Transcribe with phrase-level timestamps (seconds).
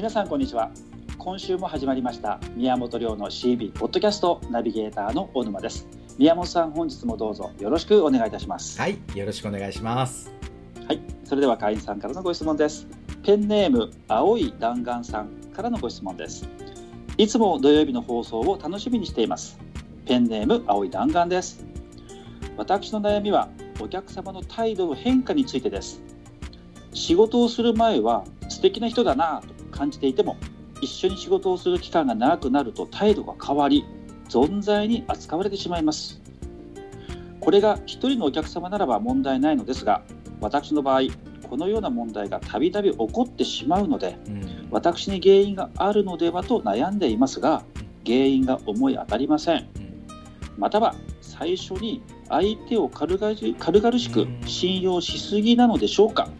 [0.00, 0.70] 皆さんこんにちは。
[1.18, 2.40] 今週も始まりました。
[2.56, 5.86] 宮本亮の CB ポッドキャストナビゲーターの大沼です。
[6.16, 7.50] 宮本さん本日もどうぞ。
[7.58, 8.80] よろしくお願いいたします。
[8.80, 10.32] はいよろしくお願いします。
[10.88, 12.86] はいそれでは会員さんからのご質問です。
[13.22, 16.48] ペンネーム青い弾丸さんからのご質問です。
[17.18, 19.58] いつも土曜日の放送を楽しみにしています。
[20.06, 21.62] ペンネーム青い弾丸です。
[22.56, 26.00] 私の悩みはお客様の態度の変化についてです。
[26.94, 30.36] 仕事をする前は素敵な人だなと感じていても
[30.82, 33.86] 一緒に仕事をする期間が長くなると態度が変わり
[34.28, 36.20] 存在に扱われてしまいます。
[37.40, 40.02] これが一人のお客様ならば問題ないのですが
[40.42, 41.04] 私の場合
[41.48, 47.64] このような問題がたびたび起こってしまうので、うん、私に原因があるのではと悩んでいますが
[48.04, 49.66] 原因が思い当たりません、
[50.58, 56.28] または最初に相手を軽々しく信用しすぎなのでしょうか、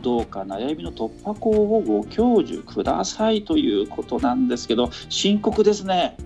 [0.00, 6.16] どうか悩みの突破口をご教授くださいということなんですけど深刻ですね。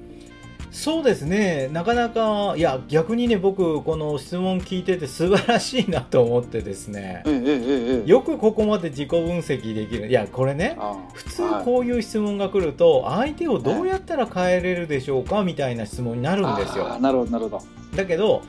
[0.75, 10.77] そうですね、なかなか、いや、逆にね、僕、この質問聞いてて素晴らしいなと思ってですね、えええ、よくここまで自己分析できる、いや、これね、
[11.13, 16.99] 普通こういう質問が来ると、相手をどうやったら変えれるでしょうかみたいな質問になるんですよ。
[16.99, 17.63] なるほど、なるほど。
[17.97, 18.43] だけど、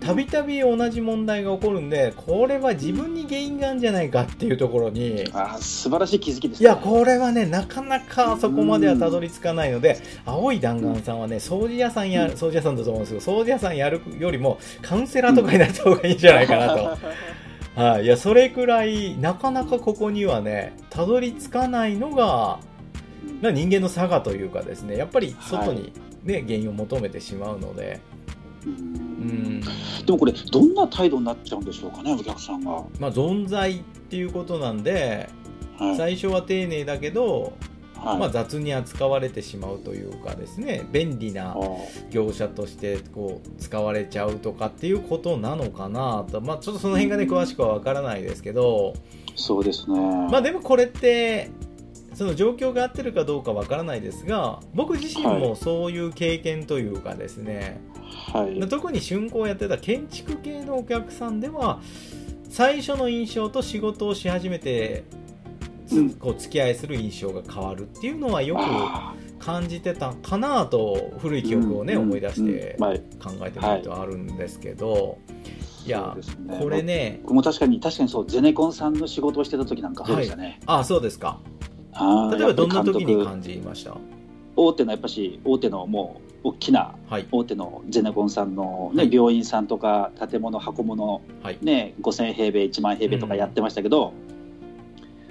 [0.00, 16.98] たびたび同じ問題が起こるんでこれは自分に原因があるんじゃないかっていうところにあ素晴らしい気づきです、ね、いやこれはねなかなかそこまではたどり着かないので青い弾丸さんはね掃除屋さんや、掃除屋さんだと思うんですけど掃除屋さんやるよりもカウンセラーとかになった方がいいんじゃないかなと。
[17.80, 22.58] はい、いやそれくらいなかなかここにはねたどり着かないのが
[23.42, 25.92] 人間の差がというかですねやっぱり外に
[26.24, 28.00] ね、はい、原因を求めてしまうので。
[28.66, 29.60] うん。
[29.60, 32.84] でもこれどんな態度になっちゃうんでしょうかねお客さんが。
[32.98, 35.28] まあ、存在っていうことなんで、
[35.78, 37.54] はい、最初は丁寧だけど、
[37.96, 41.56] はい、まあ、雑に扱われてしまうというかですね便利な
[42.10, 48.94] 業者としてこう使われちゃうとかっていうことなのかなと、まあ、ちょっとその辺がね詳しくは分からないですけど。
[49.38, 51.50] そうですね、まあ、でもこれって
[52.16, 57.78] その状況が合ってるかどうかわからないですが僕自身もそういう経験というかですね、
[58.32, 61.78] はい、特に竣工やってた建築系のお客さんでは
[62.48, 65.04] 最初の印象と仕事をし始めて、
[65.92, 72.94] うん、こう付き合いする印象が変わるっていうのはよく感じてたかなと古い記憶をね、うん、思い出して考
[73.44, 75.18] えてみるとあるんですけど。
[75.84, 75.90] い。
[75.90, 81.38] や、ね、これね僕も確かに確かにそうゼネコンさんの仕事をしてた時なんかそうでしたね、はい、あそうですか
[82.32, 83.96] 例えばどんな時に感じました？
[84.54, 86.94] 大手のやっぱし大手のもう大きな
[87.30, 94.12] 大手のゼネコンさんのね、はい、病院さんとか建物箱物、はい、ね、5000平米1万平米とかやってましたけど、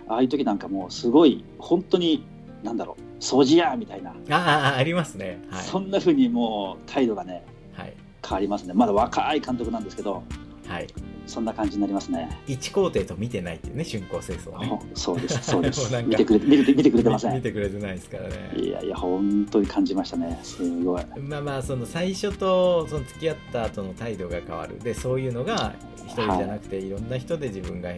[0.08, 2.26] うん、ああいう時なんかもうすごい本当に
[2.64, 7.94] なんだろう掃除やみたいなああありますね、はい、そんなふうにもう態度がね、はい、
[8.28, 8.74] 変わりますね。
[8.74, 10.24] まだ若い監督なんですけど、
[10.68, 10.88] はい、
[11.28, 12.42] そんな感じになりますね。
[12.48, 14.80] 一工程と見てないっていうね、春光清掃ね。
[14.94, 15.96] そうです、そうです。
[16.04, 17.36] 見てくれて、見て見てくれてません。
[17.36, 18.54] 見てくれてないですからね。
[18.56, 20.40] いやいや、本当に感じましたね。
[20.44, 21.06] すごい。
[21.20, 24.80] まあまあ、その最初とその付き合った後の態度が変わる。
[24.80, 27.92] で、そういうのが一人じゃなくて、い、ろんな人で自分が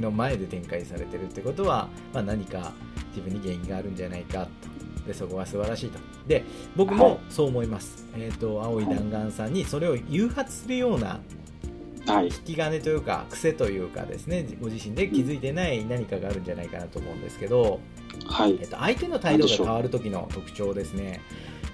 [0.00, 2.72] の前で展開されてるってことは、まあ、何か
[3.14, 4.78] 自分に原因があるんじゃないかと。
[5.08, 5.98] でそこは素晴らしいと。
[6.26, 6.44] で
[6.76, 8.06] 僕もそう思います。
[8.12, 11.20] はい、えっ、ー、と青い弾丸さんにそれを誘発するようなはい、
[12.22, 17.80] 引き金というか癖というかですねご自身で気づいてない何かがあるんじゃないかなと思うんですけど、
[18.26, 18.58] はい。
[18.60, 21.20] えっと、相手の態度が変わる時の特徴ですね。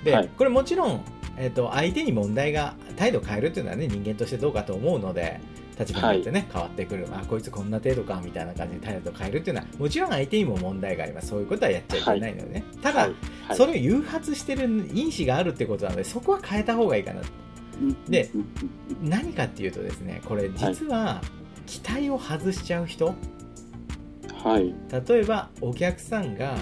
[0.02, 1.04] で、はい、これもちろん、
[1.36, 5.40] えっと、相手に問題が態度を変えるというのはね人間としてどうかと思うので
[5.78, 7.08] 立場によってね、はい、変わってくる。
[7.10, 11.28] あこいつこんな程度かみたいな感じで態度を変えるっていうのはもちろん相手にも問題があります。
[11.28, 13.08] そういうことはやっちゃいけないのでね、ただ、
[13.54, 17.22] それを誘発してる因子があるってことなのでそこは変えた方がいいかな
[18.08, 18.30] で
[19.02, 21.20] 何かっていうとですねこれ実は
[21.66, 23.14] 期待を外しちゃう人、
[24.42, 24.74] はい、
[25.08, 26.56] 例えばお客さんが、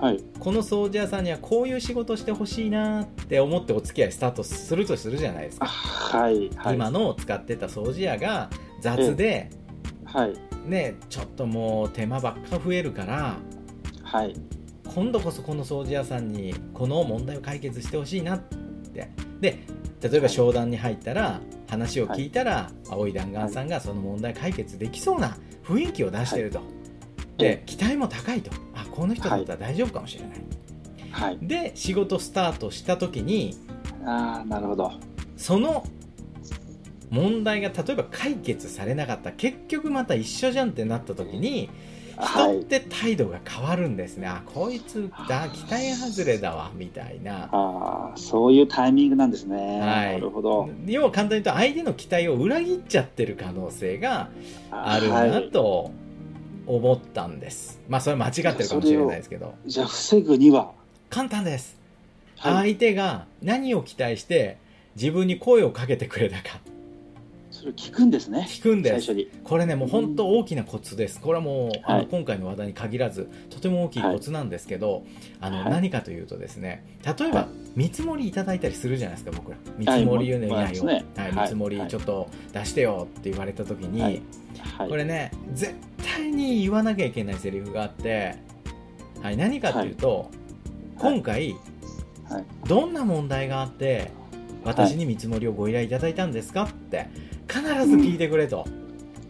[0.00, 8.50] はい、この掃除屋さんにはこういう仕事してほしいなって思ってお付き合いスタートするとするじゃないですか、はいはい、今の使ってた掃除屋が
[8.80, 9.50] 雑で、
[10.04, 10.34] はい。
[10.68, 13.36] ね、ちょっともう手間ばっか増えるから、
[14.02, 14.34] はい、
[14.92, 19.10] 今度こそこの掃除屋さんにこの問題を解決してほしいなって。
[19.40, 19.60] で
[20.08, 26.60] 例えば商談に入ったら話を聞いたら、青い弾丸さんがその問題解決できそうな雰囲気を出してると、
[27.38, 28.50] で期待も高いと。
[28.74, 30.38] あこの人だったら大丈夫かもしれない、
[31.10, 33.56] はい、で仕事スタートした時に
[34.04, 34.92] あなるほど。
[35.36, 35.86] その
[37.10, 39.32] 問題が例えば解決されなかった。
[39.32, 41.70] 結局また一緒じゃんってなった時に
[42.18, 47.48] 人って態度が変わるんですね、あこいつだ期待外れだわみたいな。
[47.52, 50.68] あそういうタイミングなんですね、はい、なるほど。
[50.86, 54.30] 要は簡単に言うと相手の期待を裏切っちゃってる可能性が
[54.70, 55.90] あるなと
[56.66, 59.54] 思ったんです、まあそれは間違ってるかもしれないですけど。
[59.66, 60.72] じゃあ防ぐには？
[61.10, 61.78] 簡単です、
[62.38, 64.58] はい、相手が何を期待して
[64.96, 66.58] 自分に声をかけてくれたか
[67.66, 69.12] それ聞くんですね聞くんです。
[69.42, 71.20] これねもう本当大きなコツです。
[71.20, 75.02] これはもう、あの今回の話題に限らずとても大きいコツなんですけど、はい、
[75.40, 79.56] あの、はい、何かというとですね例えば、見積もりいただいたりするじゃないですか僕ら。
[79.78, 84.22] 見積もりをね、はい、ね、はい、見積もりちょっと出してよって言われた時に、
[84.88, 85.74] これね絶
[86.04, 88.36] 対に言わなきゃいけないセリフがあって、
[89.22, 90.30] はい、何かというと、
[90.98, 91.56] 今回、
[92.68, 94.12] どんな問題があって
[94.66, 96.64] 私に見積もりをご依頼いただいたんですか？
[96.64, 97.06] って
[97.48, 98.66] 必ず聞いてくれと。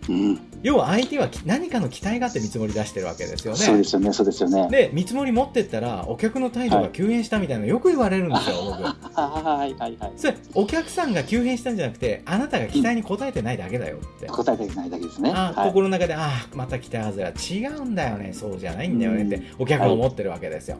[0.08, 3.58] うん、要は相手は何かの期待があって見積もり出してるわけですよね。
[3.58, 4.68] そうですよね、そうですよね。
[4.70, 8.84] で、見積もり持ってったら、お客の態度が急変したみたいなのよく言われるんですよ、僕。
[8.84, 10.12] はいはいはい。
[10.16, 14.28] それ、お客さんが急変したんじゃなくて、あなたが期待に応えてないだけだよって。
[14.28, 15.32] 答えてないだけですね。
[15.34, 20.76] あ、はい、心の中で、ああ、また期待外れは違うんだよね、そうじゃないんだよねって、お客は思ってるわけですよ。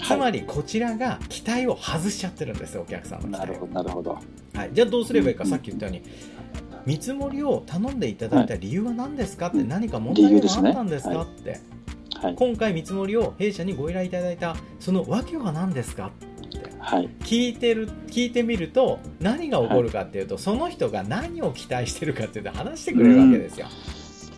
[0.00, 0.18] はい。
[0.18, 4.18] つまりこちらが期待を外しちゃってるんですお客さんの期待なるほどなるほど、
[4.54, 6.02] はい、じゃあどうすればいいか、さっき言ったように
[6.86, 11.60] 見積もりを頼んでいただいた理由は何ですかって、何か問題があったんですかって、
[12.20, 16.28] はい、今回見積もりを弊社にご依頼いただいたその訳は何ですかって。
[17.20, 23.66] 聞いてる聞いてみると何が起こるかっていうと、はい、その人が何を期待してるかっていうと話してくれるわけですよ。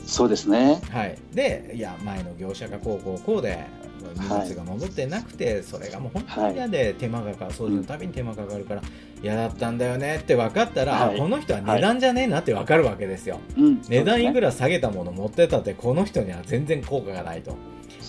[0.04, 3.64] そうですね、はい、でいや前の業者がこうこうこうで
[4.14, 8.82] 荷物が戻ってなくて、はい、それがもう本当に嫌で手間がかかる掃除のたびに手間がかかるから
[9.22, 17.56] 嫌だったんだよねって分かったら、はい、この人は値段じゃねえなって分かるわけですよ、はい、値段いくら下げたもの持ってたってこの人には全然効果がないと。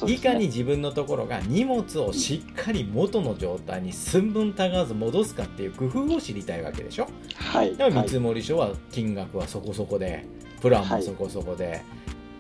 [0.08, 7.08] いかに自分のところが荷物をしっかり元の状態に寸分たがわず戻すかっていう工夫を知りたいわけでしょ。
[7.36, 10.26] はい、だから見積書は金額はそこそこで
[10.60, 11.84] プランもそこそこで、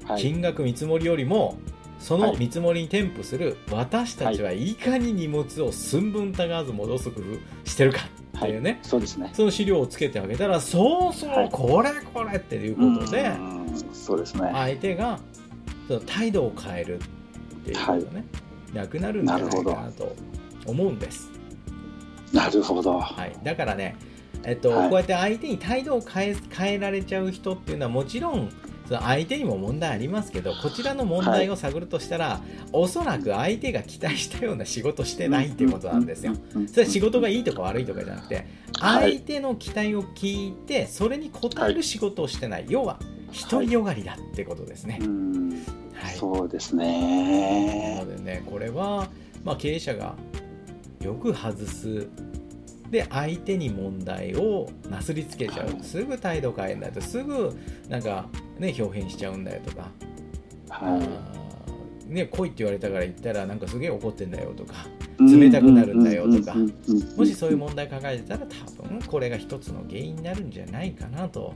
[0.05, 1.57] はい、金額見積もりよりも
[2.01, 7.23] その見積もりに添付する私たちはいかに荷物を寸分たがわず戻す工夫
[7.63, 7.99] してるか
[8.37, 9.29] っていうね、はい、そうですね。
[9.33, 13.31] その資料をつけてあげたらそうそうこれこれっていうことで、
[13.93, 14.49] そうですね。
[14.51, 15.19] 相手が
[15.87, 16.99] その態度を変えるっ
[17.65, 18.25] ていうことね、
[18.73, 20.15] なくなるんじゃないかなと
[20.65, 21.29] 思うんです。
[22.33, 23.95] なるほど、はい、だからね
[24.43, 28.49] えっと、こうやって相手に態度を変え変えられちゃう人っていうのはもちろん
[28.91, 32.39] その相手にも問題ありますけどこちらの問題を探るとしたら、はい、
[32.73, 36.33] おそらく相手が期待したような仕事してないっていうことなんですよ。
[36.67, 38.45] それは仕事がいいとか悪いとかじゃなくて
[38.81, 42.99] 相手の期待を聞いてそれに応える仕事をしてない、要は
[43.49, 44.99] 独りよがりだってことですね。
[45.93, 49.07] はい、そうですねなのでねこれは、
[49.45, 50.15] まあ、経営者が
[50.99, 52.09] よく外す
[52.89, 58.27] で相手に問題をなすりつけちゃう、すぐ態度変えんだよとすぐなんか
[58.61, 59.89] ね表変しちゃうんだよとか、
[60.69, 60.97] は
[62.07, 64.73] い、ね来いって言われたから言ったらなんかすげえ怒ってんだよとか。
[65.19, 66.55] 冷たくなるんだよとか。
[67.15, 71.53] もしそういう問題抱えてたら多分これが一つの原因になるんじゃないかなと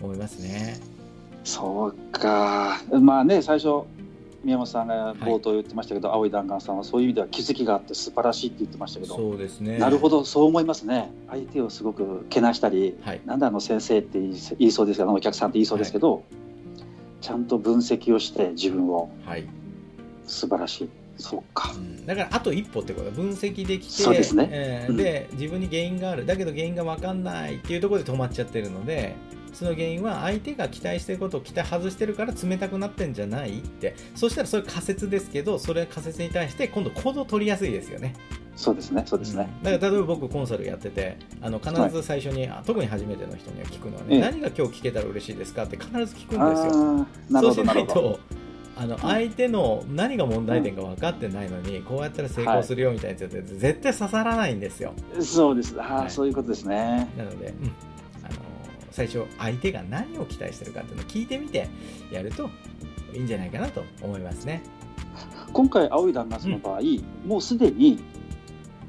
[0.00, 0.78] 思いますね。
[1.42, 2.80] そうか。
[3.00, 3.86] まあね最初
[4.44, 9.16] 宮本さんが冒頭言ってましたけど、はい、青い弾丸さんはそういう意味では気づきがあって素晴らしいって言ってましたけど。
[9.16, 9.78] そうですね。
[9.78, 11.10] なるほどそう思いますね。
[11.28, 16.22] 相手をすごくけなしたり、はい、なんであの先生って言いそうですけどお客さんって言いそうですけど、はい、
[17.20, 19.46] ちゃんと分析をして自分を、はい、
[20.26, 20.88] 素晴らしい。
[21.20, 26.24] そうか、うん、だからあと一歩ってこと分析できてそうですね、えー、で、自分に原因がある。
[26.24, 29.16] だけど原因が分かんないっていうところで止まっちゃってるので
[29.52, 33.96] その原因は相手が期待してることを期待外してるから冷たくなってんじゃないって。
[34.14, 38.14] そしたらそれ仮説ですけどそれ仮説に対して今度行動取りやすいですよね
[38.58, 47.40] そうですねそうですね、うん、だから例えば僕コンサルやっててあの必ず最初に、はい、特に初めての人には聞くのはね、ええ、何が今日聞けたら嬉しいですかって必ず聞くんですよ。
[47.40, 48.18] そうしないと
[48.76, 54.92] あの相手の何が問題点か分かってないのに、こうやったら成功するよみたいなやつって絶対刺さらないんですよ。
[55.20, 57.08] そうです、あ、はい、そういうことですね。
[57.16, 57.72] なので、うん、
[58.92, 61.68] 最初相手が何を期待してるかっていうのを聞いてみて
[62.12, 62.50] やると
[63.12, 64.62] いいんじゃないかなと思いますね。
[65.52, 67.98] 今回青い弾丸の場合、うん、もうすでに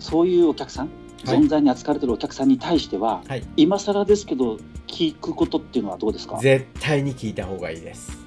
[0.09, 0.89] そういうお客さん、
[1.25, 6.37] はい、存在に扱われてるお客さんに対しては、はい、今更ですけど聞くことっていうのはどうですか？
[6.39, 8.17] 絶対に聞いた方がいいです。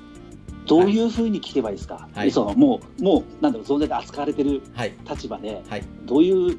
[0.67, 4.63] どういうふうに聞けばいいですか、はい、そのもうもうなんだろう存在で扱われてる
[5.11, 6.59] 立場で、はい、どういう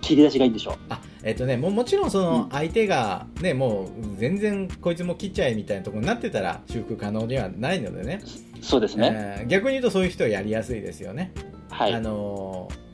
[0.00, 0.74] 切り出しがいいんでしょう？
[0.88, 8.22] あえっとね、ももちろんその相手が、ね、もう全然こいつも切っちゃえみたいなところになってたら修復可能にはないのでね。
[8.62, 9.10] そうですね。
[9.40, 11.32] えー逆に言うとそういう人はやりやすいですよね。
[11.70, 11.92] はい。
[11.94, 12.89] あのー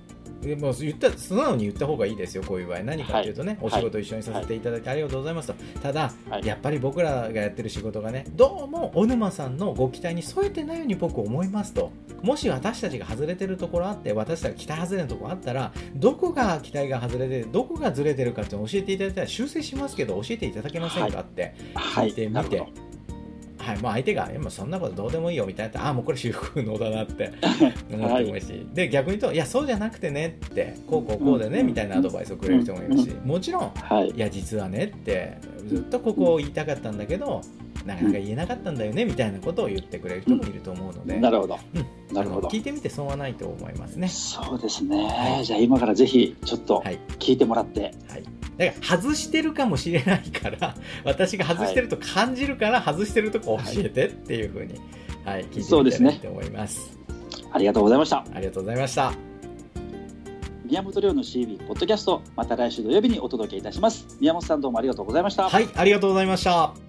[0.46, 3.70] でも言った素直に言った方がいいですよ、こういう場合、何かっていうとね、はい。
[3.70, 6.46] お仕事一緒にさせていただきありがとうございますと、ただ、はい。
[6.46, 11.90] やっぱり僕らがやってる仕事がね、どうも小沼さんのご期待に添えてないように僕、思いますと、
[12.22, 21.54] もし私たちが外れてるところあって、私たちが期待外れのところあったら、どこが期待が外れて、どこがずれてるかっていうのを教えていただいたら、修正しますけど、教えていただけませんかって。
[21.74, 22.08] はい。
[22.08, 22.28] 聞いて。
[22.28, 22.58] みて。
[22.58, 22.68] ど。
[23.66, 27.32] はい、もう相手が、いやもうそんなことどうでもいいよみたいなああ、もうこれ修復能だなって
[27.92, 31.66] 思ってもいいし、で逆に言うと、いや、そうじゃなくてねって、こうこうこうでね、うん。
[31.66, 34.10] みたいなアドバイスをくれる人もいるし、もちろん、はい。
[34.10, 36.96] いや、実はねって、ずっとここを言いたかったん。
[36.98, 37.42] だけど、
[37.86, 41.58] なかなか言えなかったんだよねみたいなことを言ってくれる人もいると思うので、なるほど。
[41.74, 44.08] うんなるほど聞いてみて損はないと思いますね。
[44.08, 45.06] そうですね。
[45.06, 48.22] はいじゃあ今からぜひちょっとはい聞いてもらって、はい、
[48.58, 50.74] だから外してるかもしれないから
[51.04, 54.74] 私が外してると感じるから外してるとこ教えてっていうふうに、
[55.24, 56.98] はい、聞いてみそうですねてねって思います。
[57.52, 58.24] ありがとうございました。
[58.34, 59.12] ありがとうございました。
[60.64, 64.06] 宮本亮の CB ポッドキャスト、また来週土曜日にお届けいたします。
[64.20, 65.48] 宮本さんどうもありがとうございました。
[65.48, 66.85] はい、ありがとうございました。